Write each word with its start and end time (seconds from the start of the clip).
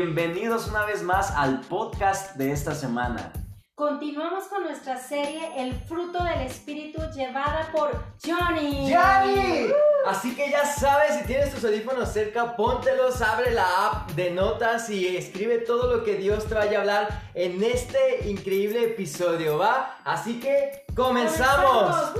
Bienvenidos 0.00 0.68
una 0.68 0.84
vez 0.84 1.02
más 1.02 1.32
al 1.32 1.58
podcast 1.62 2.36
de 2.36 2.52
esta 2.52 2.72
semana. 2.72 3.32
Continuamos 3.74 4.44
con 4.44 4.62
nuestra 4.62 4.96
serie 4.96 5.40
El 5.56 5.74
fruto 5.74 6.22
del 6.22 6.42
espíritu 6.42 7.02
llevada 7.12 7.68
por 7.72 7.90
Johnny. 8.24 8.94
¡Johnny! 8.94 9.72
Así 10.06 10.36
que 10.36 10.52
ya 10.52 10.64
sabes, 10.64 11.16
si 11.18 11.24
tienes 11.24 11.52
tus 11.52 11.64
audífonos 11.64 12.08
cerca, 12.10 12.54
póntelos, 12.54 13.20
abre 13.22 13.50
la 13.50 13.88
app 13.88 14.10
de 14.12 14.30
notas 14.30 14.88
y 14.88 15.16
escribe 15.16 15.58
todo 15.58 15.92
lo 15.96 16.04
que 16.04 16.14
Dios 16.14 16.46
te 16.46 16.54
vaya 16.54 16.78
a 16.78 16.80
hablar 16.82 17.22
en 17.34 17.60
este 17.64 18.28
increíble 18.28 18.84
episodio, 18.84 19.58
¿va? 19.58 19.96
Así 20.04 20.38
que 20.38 20.84
comenzamos. 20.94 22.14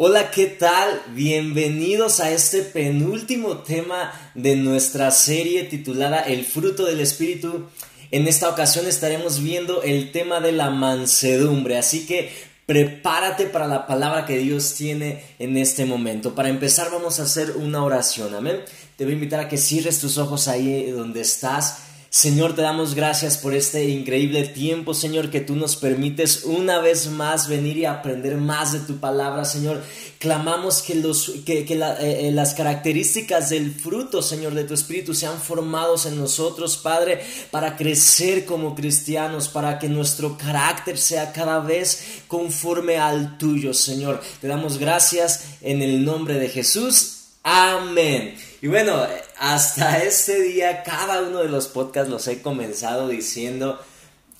Hola, 0.00 0.30
¿qué 0.30 0.46
tal? 0.46 1.02
Bienvenidos 1.12 2.20
a 2.20 2.30
este 2.30 2.62
penúltimo 2.62 3.58
tema 3.58 4.12
de 4.36 4.54
nuestra 4.54 5.10
serie 5.10 5.64
titulada 5.64 6.20
El 6.20 6.44
fruto 6.44 6.84
del 6.84 7.00
Espíritu. 7.00 7.66
En 8.12 8.28
esta 8.28 8.48
ocasión 8.48 8.86
estaremos 8.86 9.42
viendo 9.42 9.82
el 9.82 10.12
tema 10.12 10.38
de 10.38 10.52
la 10.52 10.70
mansedumbre, 10.70 11.78
así 11.78 12.06
que 12.06 12.30
prepárate 12.64 13.46
para 13.46 13.66
la 13.66 13.88
palabra 13.88 14.24
que 14.24 14.38
Dios 14.38 14.74
tiene 14.74 15.24
en 15.40 15.56
este 15.56 15.84
momento. 15.84 16.32
Para 16.32 16.48
empezar 16.48 16.92
vamos 16.92 17.18
a 17.18 17.24
hacer 17.24 17.56
una 17.56 17.82
oración, 17.82 18.36
amén. 18.36 18.60
Te 18.94 19.02
voy 19.02 19.14
a 19.14 19.16
invitar 19.16 19.40
a 19.40 19.48
que 19.48 19.58
cierres 19.58 19.98
tus 19.98 20.16
ojos 20.16 20.46
ahí 20.46 20.92
donde 20.92 21.22
estás 21.22 21.87
Señor, 22.10 22.56
te 22.56 22.62
damos 22.62 22.94
gracias 22.94 23.36
por 23.36 23.54
este 23.54 23.84
increíble 23.84 24.44
tiempo, 24.46 24.94
Señor, 24.94 25.30
que 25.30 25.42
tú 25.42 25.56
nos 25.56 25.76
permites 25.76 26.44
una 26.44 26.78
vez 26.78 27.08
más 27.08 27.48
venir 27.48 27.76
y 27.76 27.84
aprender 27.84 28.38
más 28.38 28.72
de 28.72 28.80
tu 28.80 28.96
palabra, 28.96 29.44
Señor. 29.44 29.82
Clamamos 30.18 30.80
que, 30.80 30.94
los, 30.94 31.30
que, 31.44 31.60
eh, 31.60 31.68
eh, 31.68 32.30
las 32.32 32.54
características 32.54 33.50
del 33.50 33.74
fruto, 33.74 34.22
Señor, 34.22 34.54
de 34.54 34.64
tu 34.64 34.72
Espíritu 34.72 35.12
sean 35.12 35.38
formados 35.38 36.06
en 36.06 36.18
nosotros, 36.18 36.78
Padre, 36.78 37.20
para 37.50 37.76
crecer 37.76 38.46
como 38.46 38.74
cristianos, 38.74 39.48
para 39.48 39.78
que 39.78 39.90
nuestro 39.90 40.38
carácter 40.38 40.96
sea 40.96 41.32
cada 41.32 41.60
vez 41.60 42.22
conforme 42.26 42.96
al 42.96 43.36
tuyo, 43.36 43.74
Señor. 43.74 44.22
Te 44.40 44.48
damos 44.48 44.78
gracias 44.78 45.44
en 45.60 45.82
el 45.82 46.02
nombre 46.06 46.38
de 46.38 46.48
Jesús. 46.48 47.16
Amén. 47.42 48.47
Y 48.60 48.66
bueno, 48.66 49.06
hasta 49.38 49.98
este 50.02 50.40
día 50.42 50.82
cada 50.82 51.22
uno 51.22 51.38
de 51.38 51.48
los 51.48 51.68
podcasts 51.68 52.10
los 52.10 52.26
he 52.26 52.42
comenzado 52.42 53.08
diciendo 53.08 53.80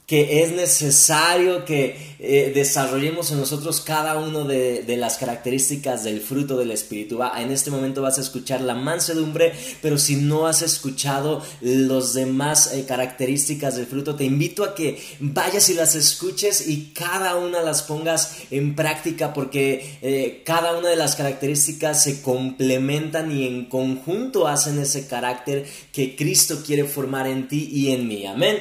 que 0.08 0.42
es 0.42 0.52
necesario 0.52 1.66
que 1.66 2.16
eh, 2.18 2.50
desarrollemos 2.54 3.30
en 3.30 3.40
nosotros 3.40 3.82
cada 3.82 4.18
uno 4.18 4.44
de, 4.44 4.82
las 4.96 5.18
características 5.18 6.02
del 6.02 6.22
fruto 6.22 6.56
del 6.56 6.70
Espíritu. 6.70 7.20
en 7.36 7.52
este 7.52 7.70
momento 7.70 8.00
vas 8.00 8.16
a 8.16 8.22
escuchar 8.22 8.62
la 8.62 8.74
mansedumbre, 8.74 9.52
pero 9.82 9.98
si 9.98 10.16
no 10.16 10.46
has 10.46 10.62
escuchado 10.62 11.44
las 11.60 12.14
demás 12.14 12.72
eh, 12.72 12.86
características 12.88 13.76
del 13.76 13.84
fruto, 13.84 14.16
te 14.16 14.24
invito 14.24 14.64
a 14.64 14.74
que 14.74 14.98
vayas 15.20 15.68
y 15.68 15.74
las 15.74 15.94
escuches 15.94 16.66
y 16.66 16.94
cada 16.94 17.36
una 17.36 17.60
las 17.60 17.82
pongas 17.82 18.32
en 18.50 18.74
práctica 18.74 19.34
porque 19.34 19.98
eh, 20.00 20.42
cada 20.42 20.78
una 20.78 20.88
de 20.88 20.96
las 20.96 21.16
características 21.16 22.02
se 22.02 22.22
complementan 22.22 23.30
y 23.30 23.46
en 23.46 23.66
conjunto 23.66 24.48
hacen 24.48 24.78
ese 24.78 25.06
carácter 25.06 25.66
que 25.92 26.16
Cristo 26.16 26.62
quiere 26.64 26.84
formar 26.84 27.26
en 27.26 27.46
ti 27.46 27.68
y 27.70 27.92
en 27.92 28.08
mí. 28.08 28.24
Amén. 28.24 28.56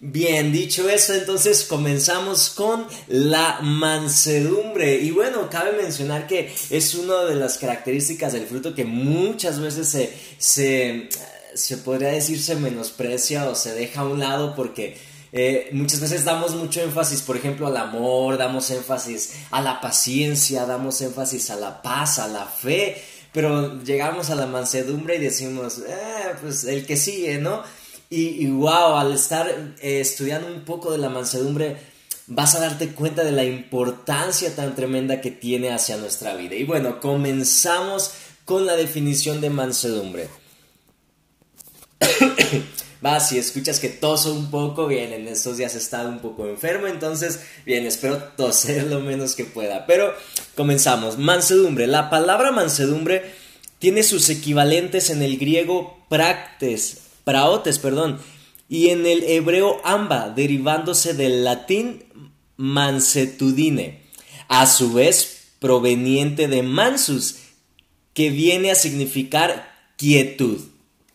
Bien, 0.00 0.52
dicho 0.52 0.88
esto, 0.88 1.12
entonces 1.12 1.64
comenzamos 1.64 2.50
con 2.50 2.86
la 3.08 3.58
mansedumbre. 3.62 4.94
Y 4.94 5.10
bueno, 5.10 5.50
cabe 5.50 5.72
mencionar 5.72 6.28
que 6.28 6.54
es 6.70 6.94
una 6.94 7.24
de 7.24 7.34
las 7.34 7.58
características 7.58 8.32
del 8.32 8.46
fruto 8.46 8.76
que 8.76 8.84
muchas 8.84 9.58
veces 9.58 9.88
se, 9.88 10.12
se, 10.38 11.08
se 11.52 11.78
podría 11.78 12.10
decir 12.10 12.40
se 12.40 12.54
menosprecia 12.54 13.50
o 13.50 13.56
se 13.56 13.74
deja 13.74 14.02
a 14.02 14.04
un 14.04 14.20
lado 14.20 14.54
porque 14.54 14.96
eh, 15.32 15.68
muchas 15.72 15.98
veces 15.98 16.24
damos 16.24 16.54
mucho 16.54 16.80
énfasis, 16.80 17.22
por 17.22 17.36
ejemplo, 17.36 17.66
al 17.66 17.76
amor, 17.76 18.38
damos 18.38 18.70
énfasis 18.70 19.32
a 19.50 19.60
la 19.60 19.80
paciencia, 19.80 20.64
damos 20.64 21.00
énfasis 21.00 21.50
a 21.50 21.56
la 21.56 21.82
paz, 21.82 22.20
a 22.20 22.28
la 22.28 22.46
fe, 22.46 23.02
pero 23.32 23.82
llegamos 23.82 24.30
a 24.30 24.36
la 24.36 24.46
mansedumbre 24.46 25.16
y 25.16 25.18
decimos, 25.18 25.78
eh, 25.78 26.34
pues 26.40 26.62
el 26.62 26.86
que 26.86 26.96
sigue, 26.96 27.38
¿no? 27.38 27.64
Y, 28.10 28.46
wow, 28.46 28.96
al 28.96 29.12
estar 29.12 29.48
eh, 29.80 30.00
estudiando 30.00 30.48
un 30.48 30.64
poco 30.64 30.92
de 30.92 30.98
la 30.98 31.10
mansedumbre, 31.10 31.76
vas 32.26 32.54
a 32.54 32.60
darte 32.60 32.88
cuenta 32.90 33.22
de 33.22 33.32
la 33.32 33.44
importancia 33.44 34.54
tan 34.54 34.74
tremenda 34.74 35.20
que 35.20 35.30
tiene 35.30 35.70
hacia 35.72 35.98
nuestra 35.98 36.34
vida. 36.34 36.54
Y 36.54 36.64
bueno, 36.64 37.00
comenzamos 37.00 38.12
con 38.46 38.64
la 38.64 38.76
definición 38.76 39.42
de 39.42 39.50
mansedumbre. 39.50 40.28
Va, 43.04 43.20
si 43.20 43.38
escuchas 43.38 43.78
que 43.78 43.90
toso 43.90 44.32
un 44.32 44.50
poco, 44.50 44.86
bien, 44.86 45.12
en 45.12 45.28
estos 45.28 45.58
días 45.58 45.74
he 45.74 45.78
estado 45.78 46.08
un 46.08 46.18
poco 46.20 46.48
enfermo, 46.48 46.86
entonces, 46.86 47.40
bien, 47.64 47.86
espero 47.86 48.16
toser 48.36 48.84
lo 48.84 49.00
menos 49.00 49.36
que 49.36 49.44
pueda. 49.44 49.86
Pero 49.86 50.14
comenzamos. 50.56 51.18
Mansedumbre. 51.18 51.86
La 51.86 52.10
palabra 52.10 52.50
mansedumbre 52.52 53.30
tiene 53.78 54.02
sus 54.02 54.28
equivalentes 54.30 55.10
en 55.10 55.22
el 55.22 55.38
griego 55.38 55.98
practes, 56.08 57.02
perdón, 57.78 58.18
y 58.68 58.88
en 58.88 59.06
el 59.06 59.22
hebreo 59.24 59.80
amba, 59.84 60.30
derivándose 60.30 61.14
del 61.14 61.44
latín 61.44 62.04
mansetudine, 62.56 64.02
a 64.48 64.66
su 64.66 64.92
vez 64.92 65.52
proveniente 65.58 66.48
de 66.48 66.62
mansus, 66.62 67.36
que 68.14 68.30
viene 68.30 68.70
a 68.70 68.74
significar 68.74 69.70
quietud. 69.96 70.58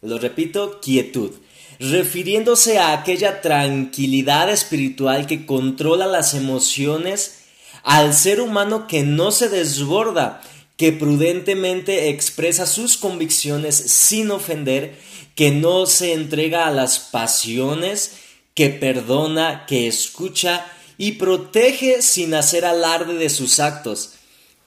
Lo 0.01 0.19
repito, 0.19 0.79
quietud 0.81 1.31
refiriéndose 1.79 2.79
a 2.79 2.93
aquella 2.93 3.41
tranquilidad 3.41 4.49
espiritual 4.49 5.27
que 5.27 5.45
controla 5.45 6.05
las 6.05 6.33
emociones 6.33 7.39
al 7.83 8.13
ser 8.13 8.39
humano 8.39 8.87
que 8.87 9.03
no 9.03 9.31
se 9.31 9.49
desborda, 9.49 10.41
que 10.83 10.91
prudentemente 10.91 12.09
expresa 12.09 12.65
sus 12.65 12.97
convicciones 12.97 13.73
sin 13.73 14.31
ofender 14.31 14.99
que 15.33 15.49
no 15.49 15.85
se 15.85 16.11
entrega 16.11 16.67
a 16.67 16.71
las 16.71 16.99
pasiones, 16.99 18.15
que 18.53 18.69
perdona, 18.69 19.65
que 19.65 19.87
escucha 19.87 20.65
y 20.97 21.13
protege 21.13 22.01
sin 22.01 22.33
hacer 22.33 22.65
alarde 22.65 23.13
de 23.13 23.29
sus 23.29 23.61
actos, 23.61 24.15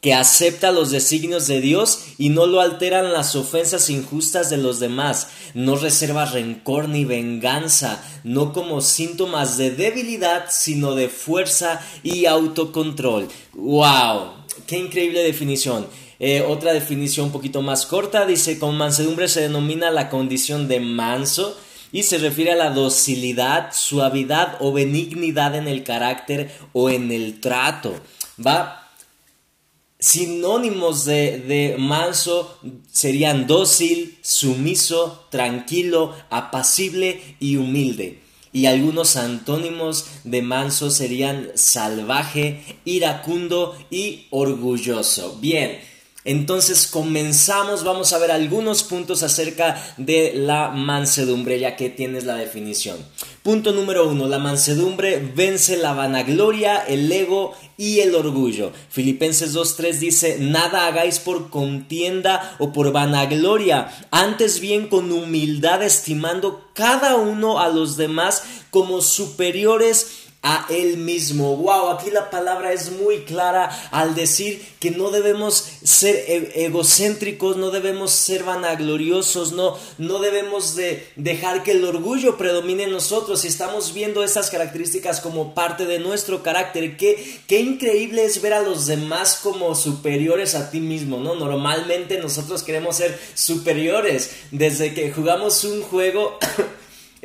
que 0.01 0.15
acepta 0.15 0.73
los 0.73 0.91
designios 0.91 1.49
de 1.49 1.61
Dios 1.61 2.05
y 2.17 2.31
no 2.31 2.47
lo 2.47 2.63
alteran 2.63 3.13
las 3.13 3.37
ofensas 3.37 3.91
injustas 3.91 4.49
de 4.49 4.57
los 4.57 4.81
demás, 4.81 5.29
no 5.53 5.77
reserva 5.77 6.25
rencor 6.25 6.89
ni 6.89 7.05
venganza, 7.05 8.03
no 8.25 8.55
como 8.55 8.81
síntomas 8.81 9.59
de 9.59 9.71
debilidad, 9.71 10.47
sino 10.49 10.95
de 10.95 11.11
fuerza 11.11 11.87
y 12.03 12.25
autocontrol. 12.25 13.29
¡Wow! 13.53 14.47
¡Qué 14.67 14.79
increíble 14.79 15.23
definición! 15.23 15.87
Eh, 16.19 16.43
otra 16.43 16.73
definición 16.73 17.27
un 17.27 17.33
poquito 17.33 17.63
más 17.63 17.87
corta 17.87 18.25
dice, 18.27 18.59
con 18.59 18.77
mansedumbre 18.77 19.29
se 19.29 19.43
denomina 19.43 19.91
la 19.91 20.09
condición 20.09 20.67
de 20.69 20.81
manso 20.81 21.57
y 21.93 22.05
se 22.05 22.19
refiere 22.19 22.53
a 22.53 22.57
la 22.57 22.71
docilidad, 22.71 23.73
suavidad 23.73 24.57
o 24.61 24.73
benignidad 24.73 25.55
en 25.55 25.69
el 25.69 25.85
carácter 25.85 26.51
o 26.73 26.91
en 26.91 27.13
el 27.13 27.41
trato. 27.41 27.95
Va. 28.45 28.83
Sinónimos 29.99 31.05
de, 31.05 31.39
de 31.41 31.77
manso 31.79 32.59
serían 32.91 33.47
dócil, 33.47 34.19
sumiso, 34.23 35.27
tranquilo, 35.31 36.15
apacible 36.31 37.37
y 37.41 37.57
humilde 37.57 38.21
y 38.57 38.65
algunos 38.65 39.17
antónimos 39.17 40.07
de 40.25 40.41
manso 40.41 40.91
serían 40.91 41.51
salvaje, 41.57 42.79
iracundo 42.87 43.77
y 43.91 44.29
orgulloso. 44.31 45.37
Bien, 45.41 45.79
entonces 46.27 46.89
comenzamos, 46.89 47.85
vamos 47.85 48.13
a 48.13 48.19
ver 48.19 48.33
algunos 48.33 48.83
puntos 48.83 49.23
acerca 49.23 49.81
de 49.97 50.33
la 50.35 50.71
mansedumbre, 50.71 51.59
ya 51.61 51.77
que 51.77 51.89
tienes 51.89 52.25
la 52.25 52.35
definición. 52.35 52.99
Punto 53.45 53.71
número 53.71 54.09
uno, 54.09 54.27
la 54.27 54.41
mansedumbre 54.41 55.33
vence 55.35 55.77
la 55.77 55.93
vanagloria, 55.93 56.79
el 56.79 57.11
ego 57.13 57.53
y 57.79 58.01
el 58.01 58.17
orgullo. 58.17 58.73
Filipenses 58.91 59.55
2.3 59.55 59.99
dice, 60.01 60.39
nada 60.41 60.89
hagáis 60.89 61.21
por 61.21 61.49
contienda 61.49 62.57
o 62.59 62.73
por 62.73 62.91
vanagloria, 62.91 63.89
antes 64.11 64.59
bien 64.59 64.89
con 64.89 65.13
humildad 65.13 65.85
estimando 65.85 66.67
cada 66.75 67.15
uno 67.15 67.61
a 67.61 67.69
los 67.69 67.97
demás 67.97 68.43
como 68.71 69.01
superiores 69.01 70.26
a 70.43 70.67
Él 70.71 70.97
mismo. 70.99 71.57
Wow, 71.57 71.91
aquí 71.91 72.11
la 72.11 72.31
palabra 72.31 72.73
es 72.73 72.93
muy 72.93 73.25
clara 73.25 73.69
al 73.91 74.15
decir 74.15 74.65
que 74.79 74.91
no 74.91 75.11
debemos 75.11 75.65
ser 75.83 76.15
e-, 76.15 76.67
egocéntricos, 76.67 77.57
no 77.57 77.71
debemos 77.71 78.13
ser 78.13 78.45
vanagloriosos, 78.45 79.53
no, 79.53 79.77
no 79.99 80.21
debemos 80.21 80.77
de 80.77 81.07
dejar 81.17 81.63
que 81.63 81.73
el 81.73 81.85
orgullo 81.85 82.37
predomine 82.37 82.85
en 82.85 82.93
nosotros. 82.93 83.41
Si 83.41 83.49
estamos 83.49 83.93
viendo 83.93 84.23
estas 84.23 84.51
características 84.51 85.21
como 85.21 85.55
parte 85.55 85.85
de 85.85 85.99
nuestro 85.99 86.43
carácter, 86.43 86.97
qué, 86.97 87.41
qué 87.49 87.61
increíble 87.61 88.25
es 88.25 88.41
ver 88.41 88.53
a 88.53 88.63
los 88.63 88.87
demás 88.87 89.41
como 89.43 89.75
superiores 89.75 90.55
a 90.55 90.71
ti 90.71 90.81
mismo, 90.81 91.19
¿no? 91.19 91.35
Normalmente 91.35 92.19
nosotros 92.19 92.63
queremos 92.63 92.97
ser 92.97 93.19
superiores. 93.35 94.31
Desde 94.51 94.95
que 94.95 95.11
jugamos 95.11 95.65
un 95.65 95.83
juego... 95.83 96.39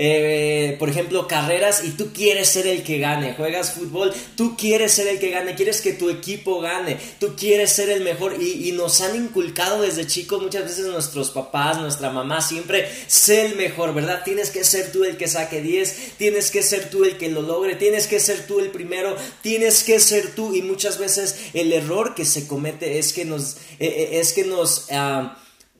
Eh, 0.03 0.77
por 0.79 0.89
ejemplo, 0.89 1.27
carreras 1.27 1.83
y 1.85 1.91
tú 1.91 2.11
quieres 2.11 2.49
ser 2.49 2.65
el 2.65 2.81
que 2.81 2.97
gane, 2.97 3.35
juegas 3.35 3.73
fútbol, 3.73 4.11
tú 4.35 4.57
quieres 4.57 4.93
ser 4.93 5.07
el 5.07 5.19
que 5.19 5.29
gane, 5.29 5.53
quieres 5.53 5.79
que 5.79 5.93
tu 5.93 6.09
equipo 6.09 6.59
gane, 6.59 6.97
tú 7.19 7.35
quieres 7.37 7.71
ser 7.71 7.91
el 7.91 8.01
mejor. 8.01 8.41
Y, 8.41 8.71
nos 8.71 9.01
han 9.01 9.15
inculcado 9.15 9.83
desde 9.83 10.07
chicos 10.07 10.41
muchas 10.41 10.63
veces 10.63 10.87
nuestros 10.87 11.29
papás, 11.29 11.77
nuestra 11.77 12.09
mamá, 12.09 12.41
siempre 12.41 12.89
ser 13.05 13.45
el 13.45 13.55
mejor, 13.55 13.93
¿verdad? 13.93 14.23
Tienes 14.25 14.49
que 14.49 14.63
ser 14.63 14.91
tú 14.91 15.03
el 15.03 15.17
que 15.17 15.27
saque 15.27 15.61
10, 15.61 16.13
tienes 16.17 16.49
que 16.49 16.63
ser 16.63 16.89
tú 16.89 17.03
el 17.03 17.17
que 17.17 17.29
lo 17.29 17.43
logre, 17.43 17.75
tienes 17.75 18.07
que 18.07 18.19
ser 18.19 18.47
tú 18.47 18.59
el 18.59 18.71
primero, 18.71 19.15
tienes 19.43 19.83
que 19.83 19.99
ser 19.99 20.33
tú. 20.33 20.55
Y 20.55 20.63
muchas 20.63 20.97
veces 20.97 21.35
el 21.53 21.71
error 21.73 22.15
que 22.15 22.25
se 22.25 22.47
comete 22.47 22.97
es 22.97 23.13
que 23.13 23.23
nos, 23.23 23.57
eh, 23.77 23.85
eh, 23.85 24.09
es 24.13 24.33
que 24.33 24.45
nos... 24.45 24.87
Ah, 24.89 25.37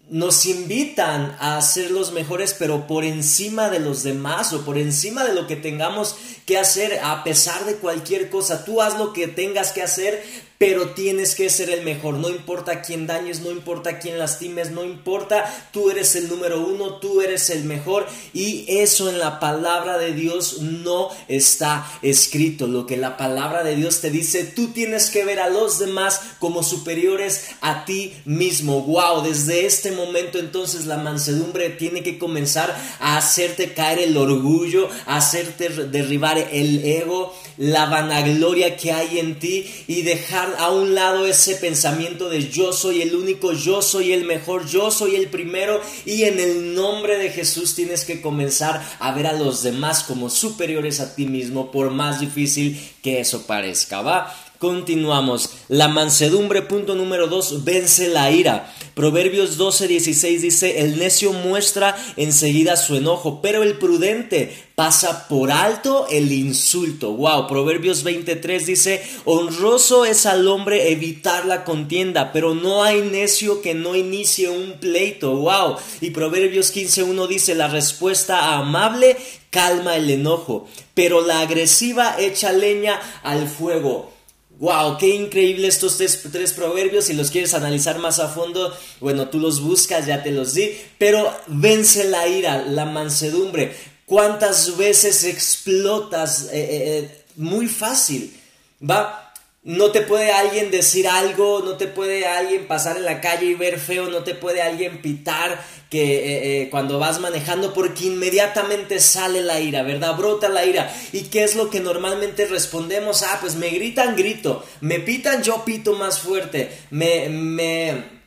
nos 0.10 0.46
invitan 0.46 1.36
a 1.40 1.62
ser 1.62 1.92
los 1.92 2.12
mejores, 2.12 2.54
pero 2.58 2.86
por 2.86 3.06
encima 3.06 3.70
de 3.70 3.80
los 3.80 4.04
demás 4.04 4.52
o 4.52 4.66
por 4.66 4.78
encima 4.78 5.24
de 5.24 5.34
lo 5.34 5.48
que 5.48 5.56
tengamos 5.56 6.16
que 6.46 6.58
hacer, 6.58 7.00
a 7.02 7.24
pesar 7.24 7.66
de 7.66 7.76
cualquier 7.76 8.30
cosa. 8.30 8.66
Tú 8.66 8.82
haz 8.82 8.98
lo 8.98 9.14
que 9.14 9.28
tengas 9.28 9.72
que 9.72 9.82
hacer, 9.82 10.24
pero 10.62 10.90
tienes 10.90 11.34
que 11.34 11.50
ser 11.50 11.72
el 11.72 11.82
mejor. 11.82 12.20
No 12.20 12.30
importa 12.30 12.84
quién 12.84 13.08
dañes, 13.08 13.40
no 13.40 13.50
importa 13.50 13.98
quién 13.98 14.20
lastimes, 14.20 14.70
no 14.70 14.84
importa, 14.84 15.44
tú 15.74 15.90
eres 15.90 16.16
el 16.16 16.30
número 16.30 16.64
uno, 16.64 17.00
tú 17.00 17.20
eres 17.20 17.50
el 17.50 17.64
mejor 17.64 18.06
y 18.32 18.66
eso 18.68 19.10
en 19.10 19.18
la 19.18 19.40
palabra 19.40 19.98
de 19.98 20.14
Dios 20.14 20.62
no 20.62 21.10
está 21.28 21.92
escrito. 22.04 22.68
Lo 22.68 22.86
que 22.86 22.96
la 22.96 23.18
palabra 23.18 23.64
de 23.64 23.76
Dios 23.76 24.02
te 24.02 24.12
dice, 24.12 24.44
tú 24.44 24.68
tienes 24.68 25.10
que 25.10 25.26
ver 25.26 25.40
a 25.40 25.50
los 25.50 25.80
demás 25.80 26.22
como 26.38 26.62
superiores 26.62 27.48
a 27.62 27.84
ti 27.86 28.14
mismo. 28.26 28.82
Wow, 28.84 29.24
desde 29.24 29.66
este 29.66 29.92
momento 29.92 30.38
entonces 30.38 30.86
la 30.86 30.98
mansedumbre 30.98 31.72
tiene 31.72 32.04
que 32.04 32.20
comenzar 32.20 32.80
a 33.00 33.18
hacerte 33.18 33.74
caer 33.74 33.98
el 33.98 34.16
orgullo, 34.16 34.90
a 35.08 35.18
hacerte 35.18 35.70
derribar 35.70 36.38
el 36.38 36.86
ego, 36.86 37.34
la 37.58 37.88
vanagloria 37.88 38.78
que 38.78 38.92
hay 38.92 39.18
en 39.18 39.40
ti 39.40 39.66
y 39.88 40.04
dejar 40.04 40.51
a 40.58 40.72
un 40.72 40.96
lado 40.96 41.26
ese 41.26 41.56
pensamiento 41.56 42.30
de 42.30 42.50
yo 42.50 42.74
soy 42.74 43.02
el 43.02 43.16
único, 43.16 43.54
yo 43.54 43.82
soy 43.82 44.14
el 44.14 44.26
mejor, 44.26 44.68
yo 44.68 44.92
soy 44.92 45.16
el 45.16 45.28
primero 45.28 45.82
y 46.06 46.24
en 46.24 46.40
el 46.40 46.74
nombre 46.74 47.18
de 47.18 47.30
Jesús 47.30 47.76
tienes 47.76 48.06
que 48.06 48.22
comenzar 48.22 48.82
a 49.00 49.12
ver 49.12 49.28
a 49.28 49.34
los 49.34 49.64
demás 49.64 50.04
como 50.04 50.30
superiores 50.30 51.00
a 51.00 51.16
ti 51.16 51.26
mismo 51.26 51.72
por 51.72 51.92
más 51.92 52.20
difícil 52.20 52.80
que 53.02 53.20
eso 53.20 53.46
parezca, 53.48 54.02
¿va? 54.02 54.34
Continuamos. 54.62 55.50
La 55.70 55.88
mansedumbre, 55.88 56.62
punto 56.62 56.94
número 56.94 57.26
dos, 57.26 57.64
vence 57.64 58.10
la 58.10 58.30
ira. 58.30 58.72
Proverbios 58.94 59.58
12, 59.58 59.88
16 59.88 60.40
dice, 60.44 60.82
el 60.82 61.00
necio 61.00 61.34
muestra 61.34 61.98
enseguida 62.16 62.78
su 62.78 62.96
enojo, 62.96 63.42
pero 63.42 63.64
el 63.64 63.80
prudente 63.80 64.56
pasa 64.76 65.28
por 65.28 65.52
alto 65.52 66.06
el 66.12 66.32
insulto. 66.32 67.14
Wow, 67.14 67.48
Proverbios 67.48 68.04
23 68.04 68.68
dice, 68.68 69.02
honroso 69.26 70.06
es 70.06 70.28
al 70.28 70.48
hombre 70.48 70.92
evitar 70.92 71.48
la 71.48 71.64
contienda, 71.64 72.32
pero 72.32 72.54
no 72.54 72.84
hay 72.84 73.02
necio 73.02 73.64
que 73.64 73.74
no 73.74 73.96
inicie 73.96 74.48
un 74.48 74.74
pleito. 74.74 75.38
Wow, 75.38 75.78
y 76.02 76.12
Proverbios 76.12 76.72
15.1 76.72 77.28
dice, 77.28 77.56
la 77.56 77.68
respuesta 77.68 78.54
amable 78.54 79.18
calma 79.50 79.96
el 79.96 80.08
enojo, 80.12 80.68
pero 80.94 81.26
la 81.26 81.40
agresiva 81.40 82.18
echa 82.20 82.52
leña 82.52 83.02
al 83.24 83.48
fuego. 83.48 84.21
Wow, 84.62 85.00
qué 85.00 85.08
increíble 85.08 85.68
estos 85.68 85.98
tres, 85.98 86.54
proverbios. 86.54 87.06
Si 87.06 87.14
los 87.14 87.32
quieres 87.32 87.56
analizar 87.56 87.98
más 87.98 88.20
a 88.20 88.28
fondo, 88.28 88.72
bueno, 89.00 89.28
tú 89.28 89.40
los 89.40 89.60
buscas, 89.60 90.06
ya 90.06 90.22
te 90.22 90.30
los 90.30 90.54
di. 90.54 90.70
Pero 91.00 91.36
vence 91.48 92.04
la 92.04 92.28
ira, 92.28 92.62
la 92.62 92.86
mansedumbre. 92.86 93.76
¿Cuántas 94.06 94.78
veces 94.78 95.24
explotas 95.24 96.44
eh, 96.44 96.50
eh, 96.54 97.00
eh, 97.00 97.24
muy 97.38 97.68
fácil? 97.68 98.40
Va, 98.88 99.21
no 99.64 99.92
te 99.92 100.02
puede 100.02 100.32
alguien 100.32 100.72
decir 100.72 101.08
algo, 101.08 101.62
no 101.64 101.78
te 101.78 101.86
puede 101.86 102.26
alguien 102.26 102.68
pasar 102.68 102.98
en 102.98 103.06
la 103.06 103.22
calle 103.22 103.46
y 103.46 103.54
ver 103.54 103.80
feo, 103.80 104.10
no 104.10 104.24
te 104.24 104.34
puede 104.34 104.62
alguien 104.62 105.02
pitar 105.04 105.64
que 105.90 106.02
eh, 106.02 106.62
eh, 106.62 106.70
cuando 106.72 106.98
vas 106.98 107.20
manejando 107.20 107.74
porque 107.74 108.06
inmediatamente 108.06 109.00
sale 109.00 109.42
la 109.42 109.60
ira, 109.60 109.84
¿verdad? 109.84 110.16
Brota 110.16 110.50
la 110.50 110.66
ira. 110.66 110.92
¿Y 111.12 111.24
qué 111.24 111.44
es 111.44 111.56
lo 111.56 111.70
que 111.70 111.80
normalmente 111.80 112.48
respondemos? 112.48 113.22
Ah, 113.22 113.38
pues 113.40 113.56
me 113.56 113.70
gritan, 113.70 114.16
grito, 114.16 114.66
me 114.80 115.00
pitan, 115.00 115.44
yo 115.44 115.64
pito 115.64 115.94
más 115.94 116.20
fuerte, 116.20 116.72
me... 116.90 117.30
me 117.30 118.22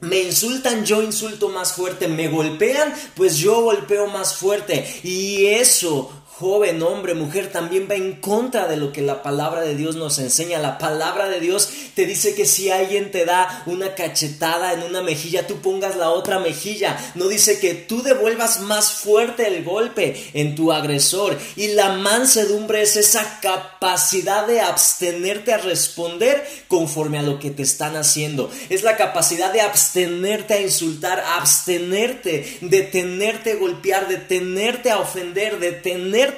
me 0.00 0.18
insultan, 0.20 0.86
yo 0.86 1.02
insulto 1.02 1.50
más 1.50 1.74
fuerte. 1.74 2.08
Me 2.08 2.28
golpean, 2.28 2.94
pues 3.14 3.36
yo 3.36 3.60
golpeo 3.60 4.06
más 4.06 4.34
fuerte. 4.34 4.82
Y 5.02 5.44
eso 5.44 6.19
joven, 6.40 6.82
hombre, 6.82 7.12
mujer, 7.12 7.52
también 7.52 7.86
va 7.88 7.96
en 7.96 8.14
contra 8.14 8.66
de 8.66 8.78
lo 8.78 8.94
que 8.94 9.02
la 9.02 9.22
palabra 9.22 9.60
de 9.60 9.76
Dios 9.76 9.96
nos 9.96 10.18
enseña. 10.18 10.58
La 10.58 10.78
palabra 10.78 11.28
de 11.28 11.38
Dios 11.38 11.68
te 11.94 12.06
dice 12.06 12.34
que 12.34 12.46
si 12.46 12.70
alguien 12.70 13.10
te 13.10 13.26
da 13.26 13.62
una 13.66 13.94
cachetada 13.94 14.72
en 14.72 14.82
una 14.82 15.02
mejilla, 15.02 15.46
tú 15.46 15.56
pongas 15.60 15.96
la 15.96 16.08
otra 16.08 16.38
mejilla. 16.38 16.96
No 17.14 17.28
dice 17.28 17.60
que 17.60 17.74
tú 17.74 18.02
devuelvas 18.02 18.60
más 18.60 18.90
fuerte 18.90 19.48
el 19.48 19.62
golpe 19.64 20.30
en 20.32 20.54
tu 20.54 20.72
agresor. 20.72 21.38
Y 21.56 21.74
la 21.74 21.90
mansedumbre 21.90 22.80
es 22.80 22.96
esa 22.96 23.40
capacidad 23.42 24.46
de 24.46 24.62
abstenerte 24.62 25.52
a 25.52 25.58
responder 25.58 26.48
conforme 26.68 27.18
a 27.18 27.22
lo 27.22 27.38
que 27.38 27.50
te 27.50 27.64
están 27.64 27.96
haciendo. 27.96 28.50
Es 28.70 28.82
la 28.82 28.96
capacidad 28.96 29.52
de 29.52 29.60
abstenerte 29.60 30.54
a 30.54 30.60
insultar, 30.62 31.22
abstenerte, 31.36 32.56
detenerte 32.62 33.52
a 33.52 33.56
golpear, 33.56 34.08
detenerte 34.08 34.90
a 34.90 35.00
ofender, 35.00 35.58
detenerte 35.58 36.29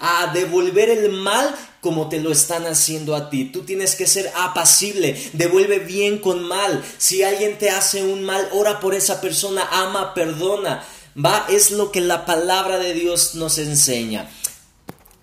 a 0.00 0.32
devolver 0.32 0.90
el 0.90 1.10
mal 1.10 1.54
como 1.80 2.08
te 2.08 2.20
lo 2.20 2.32
están 2.32 2.66
haciendo 2.66 3.14
a 3.14 3.30
ti. 3.30 3.44
Tú 3.44 3.62
tienes 3.62 3.94
que 3.94 4.06
ser 4.06 4.32
apacible, 4.36 5.16
devuelve 5.34 5.78
bien 5.78 6.18
con 6.18 6.42
mal. 6.42 6.82
Si 6.98 7.22
alguien 7.22 7.58
te 7.58 7.70
hace 7.70 8.02
un 8.02 8.24
mal, 8.24 8.48
ora 8.52 8.80
por 8.80 8.94
esa 8.94 9.20
persona, 9.20 9.68
ama, 9.70 10.12
perdona. 10.12 10.84
Va, 11.16 11.46
es 11.48 11.70
lo 11.70 11.92
que 11.92 12.00
la 12.00 12.26
palabra 12.26 12.78
de 12.78 12.92
Dios 12.92 13.36
nos 13.36 13.58
enseña. 13.58 14.28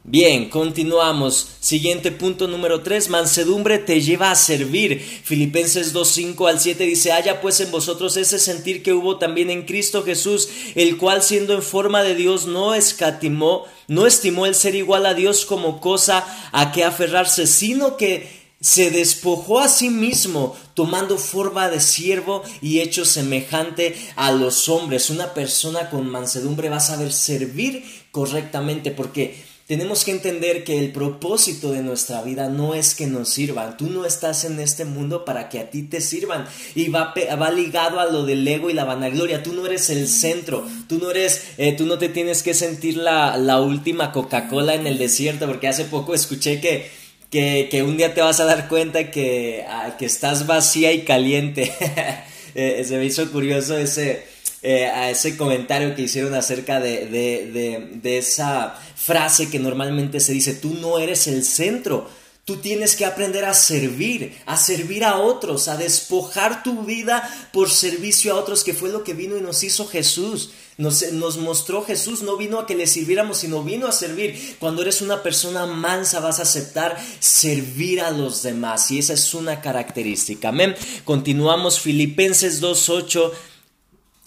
Bien, 0.06 0.50
continuamos. 0.50 1.48
Siguiente 1.62 2.12
punto 2.12 2.50
número 2.50 2.84
3. 2.84 3.08
Mansedumbre 3.08 3.80
te 3.80 4.02
lleva 4.02 4.32
a 4.32 4.36
servir. 4.36 5.00
Filipenses 5.00 5.94
2.5 5.94 6.50
al 6.50 6.60
7 6.60 6.84
dice, 6.84 7.14
haya 7.14 7.40
pues 7.40 7.62
en 7.62 7.72
vosotros 7.72 8.18
ese 8.18 8.38
sentir 8.38 8.84
que 8.84 8.92
hubo 8.92 9.18
también 9.18 9.50
en 9.50 9.66
Cristo 9.66 10.04
Jesús, 10.04 10.50
el 10.76 10.98
cual 10.98 11.24
siendo 11.24 11.54
en 11.54 11.62
forma 11.62 12.04
de 12.04 12.16
Dios 12.16 12.48
no 12.48 12.76
escatimó, 12.76 13.64
no 13.88 14.06
estimó 14.06 14.46
el 14.46 14.56
ser 14.56 14.76
igual 14.76 15.06
a 15.06 15.14
Dios 15.14 15.46
como 15.46 15.80
cosa 15.80 16.26
a 16.52 16.74
que 16.74 16.84
aferrarse, 16.84 17.48
sino 17.48 17.96
que 17.96 18.44
se 18.60 18.92
despojó 18.92 19.60
a 19.60 19.70
sí 19.70 19.90
mismo, 19.90 20.58
tomando 20.74 21.18
forma 21.18 21.70
de 21.70 21.80
siervo 21.80 22.44
y 22.62 22.82
hecho 22.82 23.06
semejante 23.06 23.96
a 24.18 24.34
los 24.34 24.68
hombres. 24.68 25.10
Una 25.10 25.34
persona 25.34 25.90
con 25.90 26.10
mansedumbre 26.10 26.68
va 26.68 26.78
a 26.78 26.82
saber 26.82 27.14
servir 27.14 27.86
correctamente 28.12 28.92
porque 28.92 29.53
tenemos 29.68 30.04
que 30.04 30.12
entender 30.12 30.66
que 30.66 30.78
el 30.78 30.92
propósito 30.92 31.72
de 31.72 31.82
nuestra 31.82 32.22
vida 32.22 32.50
no 32.50 32.76
es 32.76 32.96
que 32.96 33.08
nos 33.08 33.30
sirvan. 33.30 33.78
Tú 33.78 33.90
no 33.90 34.06
estás 34.06 34.44
en 34.44 34.60
este 34.60 34.84
mundo 34.84 35.24
para 35.24 35.48
que 35.48 35.60
a 35.60 35.70
ti 35.70 35.84
te 35.84 36.02
sirvan. 36.02 36.46
Y 36.76 36.90
va, 36.90 37.14
ligado 37.50 38.02
a 38.02 38.06
lo 38.06 38.26
del 38.26 38.46
ego 38.46 38.70
y 38.70 38.74
la 38.74 38.84
vanagloria. 38.84 39.42
Tú 39.42 39.54
no 39.54 39.66
eres 39.66 39.90
el 39.90 40.10
centro. 40.10 40.68
Tú 40.90 41.00
no 41.00 41.12
eres, 41.12 41.46
eh, 41.58 41.74
tú 41.78 41.86
no 41.86 41.98
te 41.98 42.10
tienes 42.10 42.44
que 42.44 42.54
sentir 42.54 42.98
la, 42.98 43.62
última 43.62 44.12
Coca-Cola 44.12 44.76
en 44.76 44.86
el 44.86 44.98
desierto. 44.98 45.48
Porque 45.48 45.70
hace 45.70 45.86
poco 45.86 46.14
escuché 46.14 46.60
que, 46.60 46.90
que, 47.30 47.70
que, 47.72 47.84
un 47.84 47.96
día 47.96 48.14
te 48.14 48.22
vas 48.22 48.42
a 48.42 48.46
dar 48.46 48.68
cuenta 48.68 49.12
que, 49.12 49.66
ah, 49.70 49.96
que 49.98 50.06
estás 50.06 50.46
vacía 50.46 50.92
y 50.92 51.04
caliente. 51.04 51.72
Eh, 52.56 52.86
se 52.88 52.98
me 52.98 53.06
hizo 53.06 53.32
curioso 53.32 53.76
ese, 53.76 54.28
eh, 54.64 54.88
a 54.88 55.10
ese 55.10 55.36
comentario 55.36 55.94
que 55.94 56.04
hicieron 56.04 56.34
acerca 56.34 56.80
de, 56.80 57.06
de, 57.06 58.00
de, 58.02 58.18
esa 58.18 58.80
frase 58.96 59.50
que 59.50 59.60
normalmente 59.60 60.20
se 60.22 60.32
dice, 60.32 60.54
tú 60.54 60.74
no 60.76 61.00
eres 61.00 61.28
el 61.28 61.44
centro, 61.44 62.08
Tú 62.46 62.58
tienes 62.58 62.98
que 62.98 63.06
aprender 63.06 63.46
a 63.46 63.54
servir, 63.54 64.38
a 64.46 64.58
servir 64.58 65.06
a 65.06 65.16
otros, 65.16 65.70
a 65.70 65.78
despojar 65.78 66.62
tu 66.62 66.84
vida 66.84 67.24
por 67.54 67.70
servicio 67.70 68.34
a 68.34 68.38
otros, 68.38 68.66
que 68.66 68.74
fue 68.74 68.90
lo 68.90 69.06
que 69.06 69.14
vino 69.14 69.38
y 69.38 69.42
nos 69.42 69.64
hizo 69.64 69.88
Jesús. 69.88 70.50
Nos, 70.78 71.10
nos, 71.14 71.38
mostró 71.38 71.86
Jesús, 71.86 72.22
no 72.22 72.36
vino 72.36 72.60
a 72.60 72.66
que 72.66 72.76
le 72.76 72.86
sirviéramos, 72.86 73.38
sino 73.38 73.64
vino 73.64 73.88
a 73.88 73.94
servir. 73.94 74.58
Cuando 74.60 74.82
eres 74.82 75.02
una 75.02 75.24
persona 75.24 75.66
mansa 75.68 76.20
vas 76.20 76.40
a 76.40 76.42
aceptar 76.42 77.02
servir 77.20 78.02
a 78.02 78.12
los 78.12 78.44
demás 78.44 78.92
y 78.92 79.00
esa 79.00 79.14
es 79.14 79.34
una 79.34 79.62
característica. 79.62 80.50
Amén. 80.50 80.76
Continuamos 81.06 81.80
Filipenses 81.80 82.62
2.8 82.62 83.32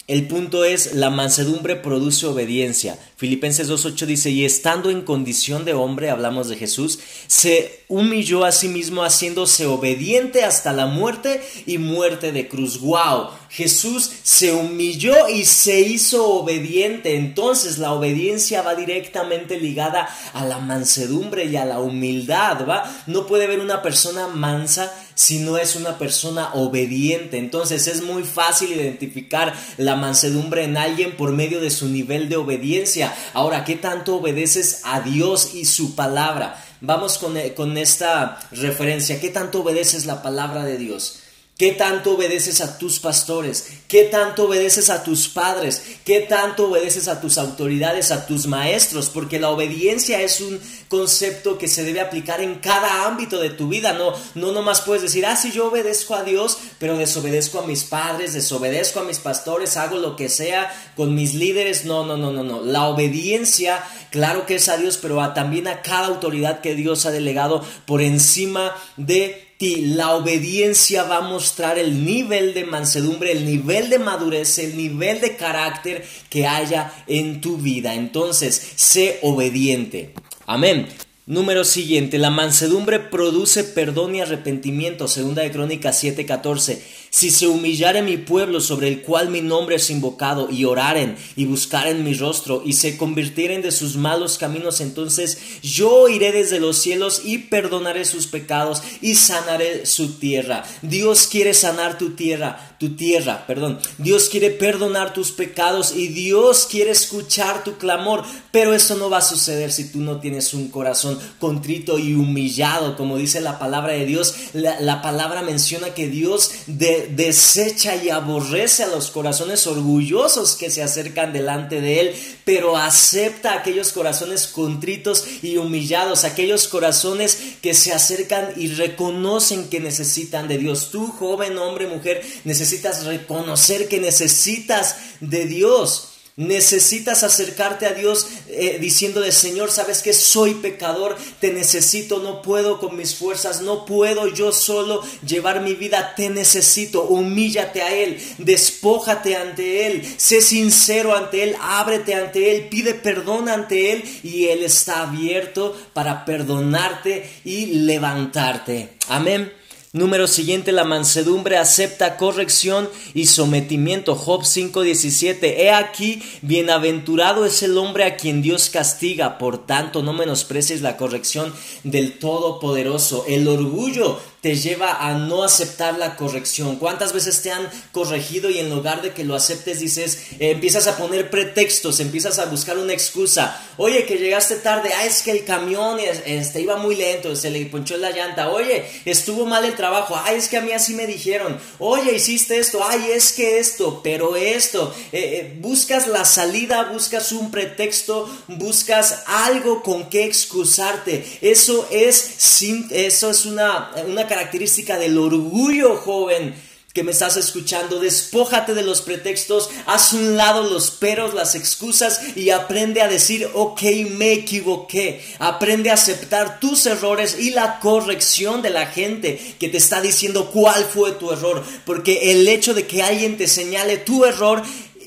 el 0.08 0.28
punto 0.28 0.64
es, 0.64 0.94
la 0.94 1.10
mansedumbre 1.10 1.74
produce 1.74 2.26
obediencia. 2.26 2.96
Filipenses 3.16 3.68
2.8 3.68 4.06
dice, 4.06 4.30
y 4.30 4.44
estando 4.44 4.88
en 4.90 5.02
condición 5.02 5.64
de 5.64 5.74
hombre, 5.74 6.10
hablamos 6.10 6.48
de 6.48 6.54
Jesús, 6.54 7.00
se 7.26 7.84
humilló 7.88 8.44
a 8.44 8.52
sí 8.52 8.68
mismo 8.68 9.02
haciéndose 9.02 9.66
obediente 9.66 10.44
hasta 10.44 10.72
la 10.72 10.86
muerte 10.86 11.42
y 11.66 11.78
muerte 11.78 12.30
de 12.30 12.46
cruz. 12.46 12.80
¡Wow! 12.80 13.30
Jesús 13.50 14.08
se 14.22 14.52
humilló 14.52 15.28
y 15.28 15.44
se 15.44 15.80
hizo 15.80 16.28
obediente. 16.28 17.16
Entonces 17.16 17.78
la 17.78 17.92
obediencia 17.92 18.62
va 18.62 18.76
directamente 18.76 19.58
ligada 19.58 20.08
a 20.34 20.44
la 20.44 20.58
mansedumbre 20.58 21.46
y 21.46 21.56
a 21.56 21.64
la 21.64 21.80
humildad, 21.80 22.64
¿va? 22.68 22.84
No 23.08 23.26
puede 23.26 23.46
haber 23.46 23.58
una 23.58 23.82
persona 23.82 24.28
mansa 24.28 24.92
si 25.16 25.40
no 25.40 25.56
es 25.58 25.74
una 25.74 25.98
persona 25.98 26.54
obediente. 26.54 27.38
Entonces 27.38 27.88
es 27.88 28.02
muy 28.02 28.22
fácil 28.22 28.70
identificar 28.70 29.54
la 29.78 29.96
mansedumbre 29.96 30.62
en 30.62 30.76
alguien 30.76 31.16
por 31.16 31.32
medio 31.32 31.60
de 31.60 31.70
su 31.70 31.88
nivel 31.88 32.28
de 32.28 32.36
obediencia. 32.36 33.12
Ahora, 33.32 33.64
¿qué 33.64 33.74
tanto 33.74 34.16
obedeces 34.16 34.82
a 34.84 35.00
Dios 35.00 35.54
y 35.54 35.64
su 35.64 35.96
palabra? 35.96 36.62
Vamos 36.82 37.18
con, 37.18 37.36
eh, 37.36 37.54
con 37.54 37.78
esta 37.78 38.38
referencia. 38.52 39.18
¿Qué 39.18 39.30
tanto 39.30 39.62
obedeces 39.62 40.04
la 40.04 40.22
palabra 40.22 40.64
de 40.64 40.76
Dios? 40.76 41.20
¿Qué 41.58 41.72
tanto 41.72 42.16
obedeces 42.16 42.60
a 42.60 42.76
tus 42.76 43.00
pastores? 43.00 43.66
¿Qué 43.88 44.02
tanto 44.02 44.44
obedeces 44.44 44.90
a 44.90 45.02
tus 45.02 45.26
padres? 45.26 45.82
¿Qué 46.04 46.20
tanto 46.20 46.68
obedeces 46.68 47.08
a 47.08 47.18
tus 47.18 47.38
autoridades, 47.38 48.10
a 48.10 48.26
tus 48.26 48.46
maestros? 48.46 49.08
Porque 49.08 49.40
la 49.40 49.48
obediencia 49.48 50.20
es 50.20 50.42
un 50.42 50.60
concepto 50.88 51.56
que 51.56 51.66
se 51.66 51.82
debe 51.82 52.02
aplicar 52.02 52.42
en 52.42 52.56
cada 52.56 53.06
ámbito 53.06 53.40
de 53.40 53.48
tu 53.48 53.68
vida. 53.68 53.94
No, 53.94 54.12
no 54.34 54.52
nomás 54.52 54.82
puedes 54.82 55.00
decir, 55.02 55.24
ah, 55.24 55.34
sí, 55.34 55.50
yo 55.50 55.68
obedezco 55.68 56.14
a 56.14 56.24
Dios, 56.24 56.58
pero 56.78 56.98
desobedezco 56.98 57.60
a 57.60 57.66
mis 57.66 57.84
padres, 57.84 58.34
desobedezco 58.34 59.00
a 59.00 59.04
mis 59.04 59.18
pastores, 59.18 59.78
hago 59.78 59.96
lo 59.96 60.14
que 60.14 60.28
sea 60.28 60.70
con 60.94 61.14
mis 61.14 61.32
líderes. 61.32 61.86
No, 61.86 62.04
no, 62.04 62.18
no, 62.18 62.32
no, 62.32 62.42
no. 62.42 62.60
La 62.60 62.84
obediencia, 62.84 63.82
claro 64.10 64.44
que 64.44 64.56
es 64.56 64.68
a 64.68 64.76
Dios, 64.76 64.98
pero 64.98 65.32
también 65.32 65.68
a 65.68 65.80
cada 65.80 66.08
autoridad 66.08 66.60
que 66.60 66.74
Dios 66.74 67.06
ha 67.06 67.10
delegado 67.12 67.64
por 67.86 68.02
encima 68.02 68.76
de 68.98 69.45
la 69.58 70.14
obediencia 70.14 71.04
va 71.04 71.18
a 71.18 71.28
mostrar 71.28 71.78
el 71.78 72.04
nivel 72.04 72.52
de 72.52 72.64
mansedumbre, 72.64 73.32
el 73.32 73.46
nivel 73.46 73.88
de 73.88 73.98
madurez, 73.98 74.58
el 74.58 74.76
nivel 74.76 75.20
de 75.20 75.36
carácter 75.36 76.04
que 76.28 76.46
haya 76.46 76.92
en 77.06 77.40
tu 77.40 77.56
vida. 77.56 77.94
Entonces, 77.94 78.72
sé 78.76 79.18
obediente. 79.22 80.12
Amén. 80.46 80.88
Número 81.28 81.64
siguiente, 81.64 82.18
la 82.18 82.30
mansedumbre 82.30 83.00
produce 83.00 83.64
perdón 83.64 84.14
y 84.14 84.20
arrepentimiento, 84.20 85.08
segunda 85.08 85.42
de 85.42 85.50
Crónicas 85.50 86.00
7:14. 86.00 86.78
Si 87.16 87.30
se 87.30 87.48
humillare 87.48 88.02
mi 88.02 88.18
pueblo 88.18 88.60
sobre 88.60 88.88
el 88.88 89.00
cual 89.00 89.30
mi 89.30 89.40
nombre 89.40 89.76
es 89.76 89.88
invocado, 89.88 90.50
y 90.50 90.66
oraren 90.66 91.16
y 91.34 91.46
buscaren 91.46 92.04
mi 92.04 92.12
rostro, 92.12 92.62
y 92.62 92.74
se 92.74 92.98
convirtieren 92.98 93.62
de 93.62 93.72
sus 93.72 93.96
malos 93.96 94.36
caminos, 94.36 94.82
entonces 94.82 95.38
yo 95.62 96.10
iré 96.10 96.30
desde 96.30 96.60
los 96.60 96.76
cielos 96.76 97.22
y 97.24 97.38
perdonaré 97.38 98.04
sus 98.04 98.26
pecados 98.26 98.82
y 99.00 99.14
sanaré 99.14 99.86
su 99.86 100.18
tierra. 100.18 100.64
Dios 100.82 101.26
quiere 101.26 101.54
sanar 101.54 101.96
tu 101.96 102.10
tierra, 102.10 102.76
tu 102.78 102.96
tierra, 102.96 103.46
perdón. 103.46 103.78
Dios 103.96 104.28
quiere 104.28 104.50
perdonar 104.50 105.14
tus 105.14 105.32
pecados 105.32 105.96
y 105.96 106.08
Dios 106.08 106.68
quiere 106.70 106.90
escuchar 106.90 107.64
tu 107.64 107.78
clamor, 107.78 108.24
pero 108.50 108.74
eso 108.74 108.94
no 108.96 109.08
va 109.08 109.18
a 109.18 109.22
suceder 109.22 109.72
si 109.72 109.90
tú 109.90 110.00
no 110.00 110.20
tienes 110.20 110.52
un 110.52 110.68
corazón 110.68 111.18
contrito 111.38 111.98
y 111.98 112.12
humillado, 112.12 112.94
como 112.94 113.16
dice 113.16 113.40
la 113.40 113.58
palabra 113.58 113.94
de 113.94 114.04
Dios. 114.04 114.34
La, 114.52 114.78
la 114.80 115.00
palabra 115.00 115.40
menciona 115.40 115.94
que 115.94 116.08
Dios 116.08 116.50
de, 116.66 117.05
desecha 117.10 117.96
y 117.96 118.10
aborrece 118.10 118.82
a 118.82 118.88
los 118.88 119.10
corazones 119.10 119.66
orgullosos 119.66 120.56
que 120.56 120.70
se 120.70 120.82
acercan 120.82 121.32
delante 121.32 121.80
de 121.80 122.00
Él, 122.00 122.14
pero 122.44 122.76
acepta 122.76 123.54
aquellos 123.54 123.92
corazones 123.92 124.46
contritos 124.46 125.24
y 125.42 125.56
humillados, 125.56 126.24
aquellos 126.24 126.68
corazones 126.68 127.38
que 127.62 127.74
se 127.74 127.92
acercan 127.92 128.50
y 128.56 128.68
reconocen 128.68 129.68
que 129.68 129.80
necesitan 129.80 130.48
de 130.48 130.58
Dios. 130.58 130.90
Tú, 130.90 131.08
joven, 131.08 131.58
hombre, 131.58 131.86
mujer, 131.86 132.24
necesitas 132.44 133.04
reconocer 133.04 133.88
que 133.88 134.00
necesitas 134.00 134.96
de 135.20 135.46
Dios. 135.46 136.15
Necesitas 136.36 137.22
acercarte 137.22 137.86
a 137.86 137.94
Dios 137.94 138.28
eh, 138.48 138.76
diciéndole, 138.78 139.32
Señor, 139.32 139.70
sabes 139.70 140.02
que 140.02 140.12
soy 140.12 140.52
pecador, 140.52 141.16
te 141.40 141.50
necesito, 141.50 142.18
no 142.18 142.42
puedo 142.42 142.78
con 142.78 142.94
mis 142.94 143.14
fuerzas, 143.14 143.62
no 143.62 143.86
puedo 143.86 144.28
yo 144.28 144.52
solo 144.52 145.02
llevar 145.26 145.62
mi 145.62 145.72
vida, 145.72 146.12
te 146.14 146.28
necesito, 146.28 147.04
humíllate 147.04 147.80
a 147.80 147.94
Él, 147.94 148.18
despójate 148.36 149.34
ante 149.34 149.86
Él, 149.86 150.06
sé 150.18 150.42
sincero 150.42 151.16
ante 151.16 151.42
Él, 151.42 151.56
ábrete 151.58 152.14
ante 152.14 152.54
Él, 152.54 152.68
pide 152.68 152.92
perdón 152.92 153.48
ante 153.48 153.92
Él 153.92 154.04
y 154.22 154.48
Él 154.48 154.62
está 154.62 155.04
abierto 155.04 155.74
para 155.94 156.26
perdonarte 156.26 157.30
y 157.46 157.64
levantarte. 157.86 158.90
Amén. 159.08 159.50
Número 159.96 160.26
siguiente, 160.26 160.72
la 160.72 160.84
mansedumbre 160.84 161.56
acepta 161.56 162.18
corrección 162.18 162.86
y 163.14 163.24
sometimiento. 163.28 164.14
Job 164.14 164.44
5:17. 164.44 165.62
He 165.62 165.70
aquí, 165.70 166.22
bienaventurado 166.42 167.46
es 167.46 167.62
el 167.62 167.78
hombre 167.78 168.04
a 168.04 168.18
quien 168.18 168.42
Dios 168.42 168.68
castiga. 168.68 169.38
Por 169.38 169.64
tanto, 169.64 170.02
no 170.02 170.12
menosprecies 170.12 170.82
la 170.82 170.98
corrección 170.98 171.50
del 171.82 172.18
Todopoderoso. 172.18 173.24
El 173.26 173.48
orgullo 173.48 174.20
te 174.46 174.54
lleva 174.54 175.04
a 175.04 175.14
no 175.14 175.42
aceptar 175.42 175.98
la 175.98 176.14
corrección. 176.14 176.76
¿Cuántas 176.76 177.12
veces 177.12 177.42
te 177.42 177.50
han 177.50 177.68
corregido 177.90 178.48
y 178.48 178.60
en 178.60 178.70
lugar 178.70 179.02
de 179.02 179.12
que 179.12 179.24
lo 179.24 179.34
aceptes 179.34 179.80
dices, 179.80 180.26
eh, 180.38 180.52
empiezas 180.52 180.86
a 180.86 180.96
poner 180.96 181.30
pretextos, 181.30 181.98
empiezas 181.98 182.38
a 182.38 182.44
buscar 182.44 182.78
una 182.78 182.92
excusa? 182.92 183.60
Oye, 183.76 184.06
que 184.06 184.18
llegaste 184.18 184.54
tarde, 184.54 184.90
ah, 184.96 185.04
es 185.04 185.22
que 185.22 185.32
el 185.32 185.44
camión 185.44 185.98
este, 185.98 186.60
iba 186.60 186.76
muy 186.76 186.94
lento, 186.94 187.34
se 187.34 187.50
le 187.50 187.66
ponchó 187.66 187.96
la 187.96 188.12
llanta. 188.12 188.50
Oye, 188.50 188.88
estuvo 189.04 189.46
mal 189.46 189.64
el 189.64 189.74
trabajo, 189.74 190.16
ay, 190.24 190.36
es 190.36 190.46
que 190.46 190.58
a 190.58 190.60
mí 190.60 190.70
así 190.70 190.94
me 190.94 191.08
dijeron. 191.08 191.58
Oye, 191.80 192.14
hiciste 192.14 192.60
esto, 192.60 192.78
ay, 192.86 193.08
es 193.12 193.32
que 193.32 193.58
esto, 193.58 194.00
pero 194.04 194.36
esto. 194.36 194.94
Eh, 195.10 195.40
eh, 195.40 195.56
buscas 195.58 196.06
la 196.06 196.24
salida, 196.24 196.84
buscas 196.84 197.32
un 197.32 197.50
pretexto, 197.50 198.30
buscas 198.46 199.24
algo 199.26 199.82
con 199.82 200.08
que 200.08 200.24
excusarte. 200.24 201.26
Eso 201.40 201.88
es, 201.90 202.62
eso 202.92 203.30
es 203.30 203.44
una, 203.44 203.90
una 204.06 204.28
característica 204.36 204.98
del 204.98 205.16
orgullo, 205.16 205.96
joven 205.96 206.54
que 206.92 207.02
me 207.02 207.12
estás 207.12 207.36
escuchando, 207.36 208.00
despójate 208.00 208.72
de 208.72 208.82
los 208.82 209.02
pretextos, 209.02 209.68
haz 209.84 210.14
un 210.14 210.34
lado 210.38 210.62
los 210.62 210.90
peros, 210.90 211.34
las 211.34 211.54
excusas 211.54 212.22
y 212.34 212.48
aprende 212.48 213.02
a 213.02 213.08
decir, 213.08 213.50
ok, 213.52 213.82
me 214.12 214.32
equivoqué. 214.32 215.22
Aprende 215.38 215.90
a 215.90 215.94
aceptar 215.94 216.58
tus 216.58 216.86
errores 216.86 217.36
y 217.38 217.50
la 217.50 217.80
corrección 217.80 218.62
de 218.62 218.70
la 218.70 218.86
gente 218.86 219.38
que 219.58 219.68
te 219.68 219.76
está 219.76 220.00
diciendo 220.00 220.50
cuál 220.50 220.86
fue 220.86 221.12
tu 221.12 221.30
error. 221.30 221.62
Porque 221.84 222.32
el 222.32 222.48
hecho 222.48 222.72
de 222.72 222.86
que 222.86 223.02
alguien 223.02 223.36
te 223.36 223.46
señale 223.46 223.98
tu 223.98 224.24
error 224.24 224.62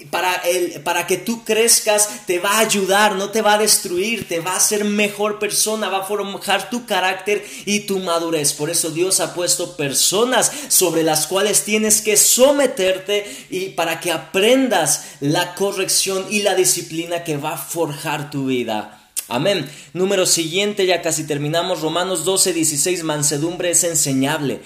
para, 0.09 0.35
el, 0.35 0.81
para 0.81 1.07
que 1.07 1.17
tú 1.17 1.43
crezcas, 1.43 2.25
te 2.25 2.39
va 2.39 2.53
a 2.53 2.59
ayudar, 2.59 3.15
no 3.15 3.29
te 3.29 3.41
va 3.41 3.53
a 3.53 3.57
destruir, 3.57 4.27
te 4.27 4.39
va 4.39 4.53
a 4.53 4.57
hacer 4.57 4.83
mejor 4.85 5.39
persona, 5.39 5.89
va 5.89 5.99
a 5.99 6.05
forjar 6.05 6.69
tu 6.69 6.85
carácter 6.85 7.45
y 7.65 7.81
tu 7.81 7.99
madurez. 7.99 8.53
Por 8.53 8.69
eso 8.69 8.89
Dios 8.91 9.19
ha 9.19 9.33
puesto 9.33 9.75
personas 9.77 10.51
sobre 10.67 11.03
las 11.03 11.27
cuales 11.27 11.63
tienes 11.63 12.01
que 12.01 12.17
someterte 12.17 13.25
y 13.49 13.69
para 13.69 13.99
que 13.99 14.11
aprendas 14.11 15.05
la 15.19 15.55
corrección 15.55 16.25
y 16.29 16.41
la 16.41 16.55
disciplina 16.55 17.23
que 17.23 17.37
va 17.37 17.53
a 17.53 17.57
forjar 17.57 18.29
tu 18.29 18.47
vida. 18.47 18.99
Amén. 19.27 19.69
Número 19.93 20.25
siguiente, 20.25 20.87
ya 20.87 21.03
casi 21.03 21.25
terminamos. 21.25 21.81
Romanos 21.81 22.25
12, 22.25 22.51
16. 22.51 23.03
Mansedumbre 23.03 23.69
es 23.69 23.83
enseñable. 23.83 24.59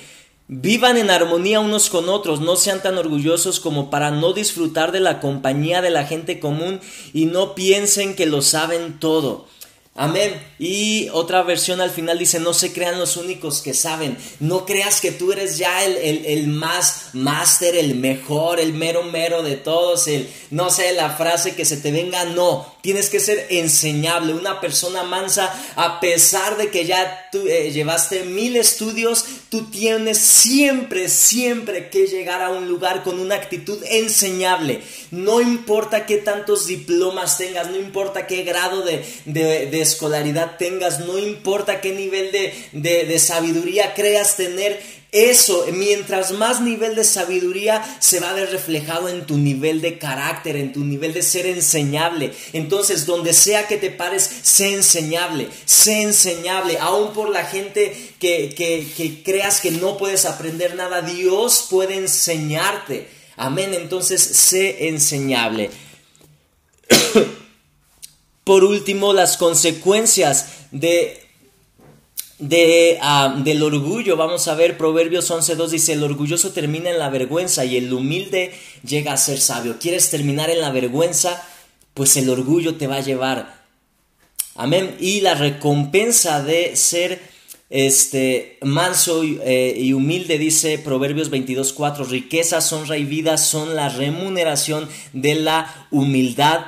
Vivan 0.49 0.97
en 0.97 1.09
armonía 1.09 1.61
unos 1.61 1.89
con 1.89 2.09
otros, 2.09 2.41
no 2.41 2.57
sean 2.57 2.83
tan 2.83 2.97
orgullosos 2.97 3.61
como 3.61 3.89
para 3.89 4.11
no 4.11 4.33
disfrutar 4.33 4.91
de 4.91 4.99
la 4.99 5.21
compañía 5.21 5.81
de 5.81 5.89
la 5.89 6.05
gente 6.05 6.41
común 6.41 6.81
y 7.13 7.27
no 7.27 7.55
piensen 7.55 8.13
que 8.13 8.25
lo 8.25 8.41
saben 8.41 8.99
todo. 8.99 9.47
Amén. 9.95 10.41
Y 10.57 11.09
otra 11.09 11.43
versión 11.43 11.79
al 11.79 11.91
final 11.91 12.17
dice, 12.17 12.39
no 12.39 12.55
se 12.55 12.73
crean 12.73 12.97
los 12.97 13.15
únicos 13.15 13.61
que 13.61 13.75
saben. 13.75 14.17
No 14.39 14.65
creas 14.65 15.01
que 15.01 15.11
tú 15.11 15.31
eres 15.31 15.59
ya 15.59 15.83
el, 15.83 16.25
el, 16.25 16.47
más 16.47 17.09
máster, 17.13 17.75
el 17.75 17.93
mejor, 17.95 18.59
el 18.59 18.73
mero 18.73 19.03
mero 19.03 19.43
de 19.43 19.55
todos, 19.55 20.07
el, 20.07 20.27
no 20.49 20.71
sé, 20.71 20.93
la 20.93 21.11
frase 21.11 21.53
que 21.53 21.65
se 21.65 21.77
te 21.77 21.91
venga, 21.91 22.25
no. 22.25 22.73
Tienes 22.81 23.09
que 23.09 23.19
ser 23.19 23.45
enseñable, 23.51 24.33
una 24.33 24.59
persona 24.59 25.03
mansa, 25.03 25.53
a 25.75 25.99
pesar 25.99 26.57
de 26.57 26.69
que 26.69 26.85
ya 26.85 27.29
tú 27.31 27.47
eh, 27.47 27.71
llevaste 27.71 28.23
mil 28.23 28.55
estudios, 28.55 29.25
tú 29.49 29.69
tienes 29.69 30.17
siempre, 30.17 31.07
siempre 31.07 31.89
que 31.89 32.07
llegar 32.07 32.41
a 32.41 32.49
un 32.49 32.67
lugar 32.67 33.03
con 33.03 33.19
una 33.19 33.35
actitud 33.35 33.81
enseñable. 33.89 34.81
No 35.11 35.39
importa 35.39 36.05
qué 36.05 36.17
tantos 36.17 36.65
diplomas 36.65 37.37
tengas, 37.37 37.69
no 37.69 37.77
importa 37.77 38.27
qué 38.27 38.43
grado 38.43 38.83
de 38.83 39.82
escolaridad 39.83 40.57
tengas, 40.57 40.99
no 41.01 41.19
importa 41.19 41.79
qué 41.81 41.91
nivel 41.91 42.31
de, 42.31 43.19
sabiduría 43.19 43.93
creas 43.93 44.35
tener, 44.35 44.81
eso, 45.11 45.67
mientras 45.71 46.31
más 46.31 46.59
nivel 46.59 46.95
de 46.95 47.03
sabiduría 47.03 47.83
se 47.99 48.19
va 48.19 48.31
a 48.31 48.33
ver 48.33 48.49
reflejado 48.49 49.09
en 49.09 49.27
tu 49.27 49.37
nivel 49.37 49.79
de 49.79 49.99
carácter, 49.99 50.55
en 50.55 50.73
tu 50.73 50.83
nivel 50.83 51.13
de 51.13 51.21
ser 51.21 51.45
enseñable. 51.45 52.33
Entonces, 52.51 53.05
donde 53.05 53.33
sea 53.33 53.67
que 53.67 53.77
te 53.77 53.91
pares, 53.91 54.27
sé 54.41 54.73
enseñable, 54.73 55.49
sé 55.65 56.01
enseñable. 56.01 56.79
Aún 56.79 57.13
por 57.13 57.29
la 57.29 57.45
gente 57.45 57.95
que, 58.19 58.55
que 58.55 59.21
creas 59.23 59.61
que 59.61 59.69
no 59.69 59.97
puedes 59.97 60.25
aprender 60.25 60.73
nada, 60.73 61.03
Dios 61.03 61.67
puede 61.69 61.95
enseñarte. 61.95 63.07
Amén. 63.35 63.75
Entonces, 63.75 64.19
sé 64.19 64.87
enseñable. 64.89 65.69
Por 68.43 68.65
último, 68.65 69.13
las 69.13 69.37
consecuencias 69.37 70.47
de, 70.71 71.19
ah, 73.01 73.39
del 73.43 73.63
orgullo. 73.63 74.17
Vamos 74.17 74.47
a 74.47 74.55
ver, 74.55 74.77
Proverbios 74.77 75.31
11.2 75.31 75.69
dice, 75.69 75.93
el 75.93 76.03
orgulloso 76.03 76.51
termina 76.51 76.89
en 76.89 76.99
la 76.99 77.09
vergüenza 77.09 77.63
y 77.63 77.77
el 77.77 77.93
humilde 77.93 78.53
llega 78.85 79.13
a 79.13 79.17
ser 79.17 79.39
sabio. 79.39 79.77
¿Quieres 79.79 80.09
terminar 80.09 80.49
en 80.49 80.59
la 80.59 80.71
vergüenza? 80.71 81.41
Pues 81.93 82.17
el 82.17 82.29
orgullo 82.29 82.75
te 82.75 82.87
va 82.87 82.97
a 82.97 83.01
llevar. 83.01 83.63
Amén. 84.55 84.97
Y 84.99 85.21
la 85.21 85.35
recompensa 85.35 86.43
de 86.43 86.75
ser 86.75 87.31
este 87.69 88.59
manso 88.61 89.23
y, 89.23 89.39
eh, 89.43 89.73
y 89.77 89.93
humilde 89.93 90.37
dice 90.37 90.77
Proverbios 90.77 91.31
22.4, 91.31 92.07
riquezas, 92.07 92.71
honra 92.73 92.97
y 92.97 93.05
vida 93.05 93.37
son 93.37 93.75
la 93.75 93.89
remuneración 93.89 94.89
de 95.13 95.35
la 95.35 95.87
humildad 95.89 96.65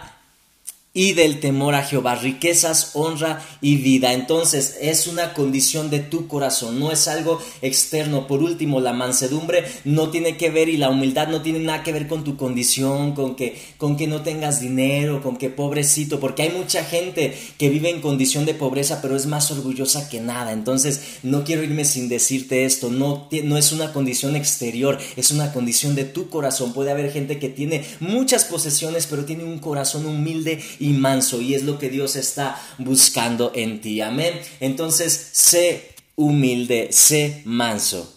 y 0.95 1.11
del 1.11 1.41
temor 1.41 1.75
a 1.75 1.83
Jehová, 1.83 2.15
riquezas, 2.15 2.91
honra 2.93 3.45
y 3.61 3.75
vida. 3.75 4.13
Entonces 4.13 4.77
es 4.79 5.07
una 5.07 5.33
condición 5.33 5.89
de 5.89 5.99
tu 5.99 6.27
corazón, 6.27 6.79
no 6.79 6.89
es 6.89 7.09
algo 7.09 7.39
externo. 7.61 8.27
Por 8.27 8.41
último, 8.41 8.79
la 8.79 8.93
mansedumbre 8.93 9.65
no 9.83 10.09
tiene 10.09 10.37
que 10.37 10.49
ver 10.49 10.69
y 10.69 10.77
la 10.77 10.89
humildad 10.89 11.27
no 11.27 11.41
tiene 11.41 11.59
nada 11.59 11.83
que 11.83 11.91
ver 11.91 12.07
con 12.07 12.23
tu 12.23 12.37
condición, 12.37 13.13
con 13.13 13.35
que, 13.35 13.59
con 13.77 13.97
que 13.97 14.07
no 14.07 14.21
tengas 14.21 14.61
dinero, 14.61 15.21
con 15.21 15.35
que 15.35 15.49
pobrecito, 15.49 16.21
porque 16.21 16.43
hay 16.43 16.49
mucha 16.51 16.85
gente 16.85 17.37
que 17.57 17.69
vive 17.69 17.89
en 17.89 17.99
condición 17.99 18.45
de 18.45 18.53
pobreza, 18.53 19.01
pero 19.01 19.17
es 19.17 19.25
más 19.25 19.51
orgullosa 19.51 20.07
que 20.07 20.21
nada. 20.21 20.53
Entonces 20.53 21.01
no 21.23 21.43
quiero 21.43 21.61
irme 21.61 21.83
sin 21.83 22.07
decirte 22.07 22.63
esto, 22.63 22.89
no, 22.89 23.27
no 23.43 23.57
es 23.57 23.73
una 23.73 23.91
condición 23.91 24.37
exterior, 24.37 24.97
es 25.17 25.31
una 25.31 25.51
condición 25.51 25.93
de 25.93 26.05
tu 26.05 26.29
corazón. 26.29 26.71
Puede 26.71 26.91
haber 26.91 27.11
gente 27.11 27.37
que 27.37 27.49
tiene 27.49 27.83
muchas 27.99 28.45
posesiones, 28.45 29.07
pero 29.07 29.25
tiene 29.25 29.43
un 29.43 29.59
corazón 29.59 30.05
humilde 30.05 30.63
manso 30.93 31.41
y 31.41 31.55
es 31.55 31.63
lo 31.63 31.79
que 31.79 31.89
Dios 31.89 32.15
está 32.15 32.61
buscando 32.77 33.51
en 33.55 33.81
ti. 33.81 34.01
Amén. 34.01 34.39
Entonces, 34.59 35.29
sé 35.33 35.95
humilde, 36.15 36.89
sé 36.91 37.41
manso. 37.45 38.11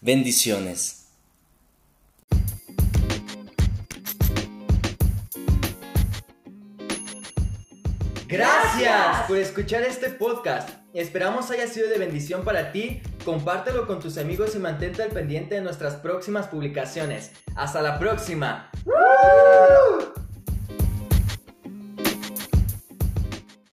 Bendiciones. 0.00 1.00
Gracias 8.30 9.26
por 9.26 9.38
escuchar 9.38 9.82
este 9.82 10.08
podcast. 10.08 10.68
Esperamos 10.94 11.50
haya 11.50 11.66
sido 11.66 11.88
de 11.88 11.98
bendición 11.98 12.44
para 12.44 12.70
ti. 12.70 13.02
Compártelo 13.24 13.88
con 13.88 13.98
tus 13.98 14.18
amigos 14.18 14.54
y 14.54 14.60
mantente 14.60 15.02
al 15.02 15.10
pendiente 15.10 15.56
de 15.56 15.60
nuestras 15.60 15.96
próximas 15.96 16.46
publicaciones. 16.46 17.32
Hasta 17.56 17.82
la 17.82 17.98
próxima. 17.98 18.70